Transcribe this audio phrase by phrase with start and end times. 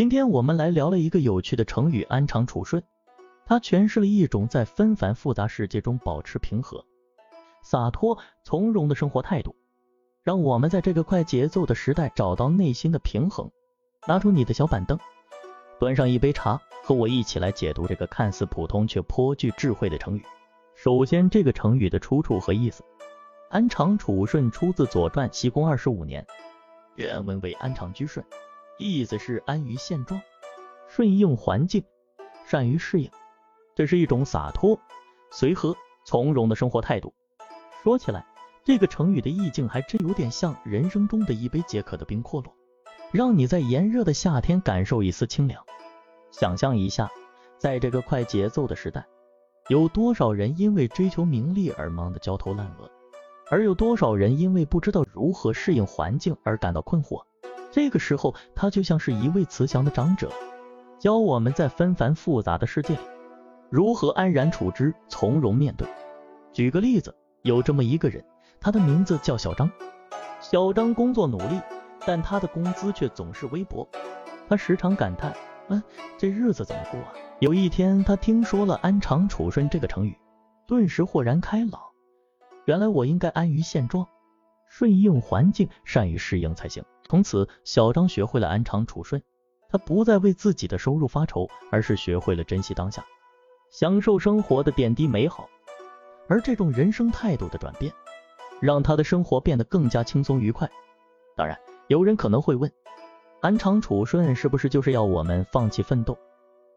[0.00, 2.82] 今天我们来聊了一个有趣的成语“安常处顺”，
[3.44, 6.82] 它诠释了一种在纷繁复杂世界中保持平和、
[7.60, 9.54] 洒脱、从容的生活态度，
[10.22, 13.50] 让我们在这个快节奏的时代找到内心的平衡。
[14.08, 14.98] 拿出你的小板凳，
[15.78, 20.24] 端上一杯茶，和我一起来解读这个看似普通却颇具智慧的成语。
[20.76, 22.82] 首先，这个成语的出处和意思
[23.52, 26.26] ，“安常处顺”出自《左传》西公二十五年，
[26.94, 28.24] 原文为“安常居顺”。
[28.80, 30.20] 意思是安于现状，
[30.88, 31.84] 顺应环境，
[32.46, 33.10] 善于适应，
[33.74, 34.80] 这是一种洒脱、
[35.30, 37.12] 随和、从容的生活态度。
[37.82, 38.26] 说起来，
[38.64, 42.44] 这个成语的意境还真有点像人生中的一杯解渴的冰可乐，
[43.12, 45.62] 让你在炎热的夏天感受一丝清凉。
[46.30, 47.10] 想象一下，
[47.58, 49.04] 在这个快节奏的时代，
[49.68, 52.90] 有多少人因为追求名利而忙得焦头烂额，
[53.50, 57.22] 而有多少人因为不知道如何适应环境而感到困惑？
[57.70, 60.30] 这个时候，他就像是一位慈祥的长者，
[60.98, 63.00] 教我们在纷繁复杂的世界里
[63.70, 65.88] 如何安然处之，从容面对。
[66.52, 68.24] 举个例子，有这么一个人，
[68.60, 69.70] 他的名字叫小张。
[70.40, 71.60] 小张工作努力，
[72.04, 73.88] 但他的工资却总是微薄。
[74.48, 75.32] 他时常感叹
[75.68, 75.80] ：“嗯，
[76.18, 80.18] 这日子怎么过啊？”有一天，他听说了“安常处顺”这个成语，
[80.66, 81.80] 顿时豁然开朗。
[82.64, 84.08] 原来我应该安于现状，
[84.68, 86.82] 顺应环境，善于适应才行。
[87.10, 89.20] 从此，小张学会了安常处顺，
[89.68, 93.04] 他不再为自己的收入发愁，而是学会了珍惜当下，
[93.68, 95.48] 享受生活的点滴美好。
[96.28, 97.92] 而这种人生态度的转变，
[98.60, 100.70] 让他的生活变得更加轻松愉快。
[101.36, 101.58] 当然，
[101.88, 102.72] 有人可能会问，
[103.40, 106.16] 安常处顺是不是就是要我们放弃奋斗，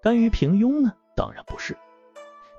[0.00, 0.92] 甘于平庸呢？
[1.16, 1.76] 当然不是，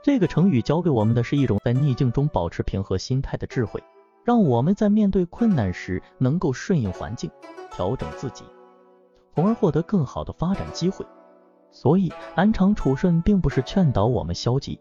[0.04, 3.82] 这个成语教给我们的是一种在逆境中保持平和心态的智慧。
[4.24, 7.32] 让我们在面对困难时能够顺应环境，
[7.72, 8.44] 调整自己，
[9.34, 11.06] 从而获得更好的发展机会。
[11.72, 14.80] 所以，安常处顺并不是劝导我们消极，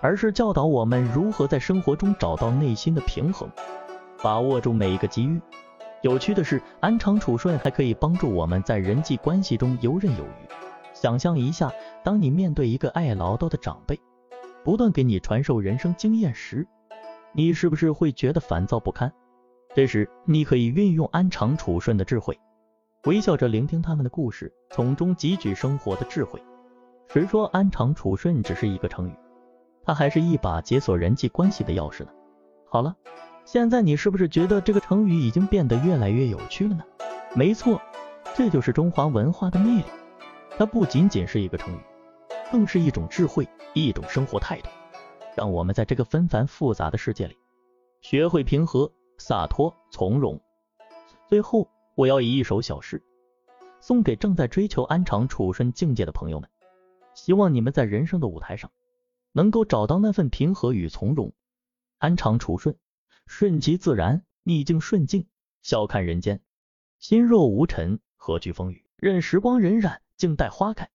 [0.00, 3.50] 而是教导我们如何在生活中找到内心的平衡，
[4.22, 5.40] 把握住每一个机遇。
[6.02, 10.48] 有趣的是，安常处顺还可以帮助我们在人际关系中游刃有余。
[10.92, 11.72] 想象一下，
[12.04, 13.98] 当你面对一个爱唠叨的长辈，
[14.62, 16.66] 不断给你传授人生经验时，
[17.34, 19.12] 你是不是会觉得烦躁不堪？
[19.74, 22.38] 这时，你可以运用安常处顺的智慧，
[23.04, 26.42] 微笑着聆听他们的故事，从中汲取生活的智慧。
[27.08, 29.14] 谁说安常处顺只是一个成语？
[29.84, 32.10] 它还是一把解锁人际关系的钥匙呢。
[32.68, 32.94] 好了，
[33.46, 36.84] 现在你是不是觉得这个成语已经变得越来越有趣了呢？
[37.34, 37.80] 没错，
[38.34, 39.84] 这就是中华文化的魅力。
[40.58, 41.80] 它不仅仅是一个成语，
[42.50, 44.68] 更是一种智慧，一种生活态度。
[45.34, 47.36] 让我们在这个纷繁复杂的世界里，
[48.00, 50.40] 学会平和、洒脱、从容。
[51.28, 53.02] 最后，我要以一首小诗
[53.80, 56.48] 送给正在追求安常处顺境界的朋友们，
[57.14, 58.70] 希望你们在人生的舞台上
[59.32, 61.32] 能够找到那份平和与从容，
[61.98, 62.76] 安常处顺，
[63.26, 65.26] 顺其自然，逆境顺境，
[65.62, 66.40] 笑看人间。
[66.98, 68.84] 心若无尘，何惧风雨？
[68.96, 70.88] 任时光荏苒，静待花开。